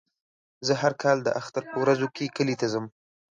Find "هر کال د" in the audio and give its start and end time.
0.81-1.29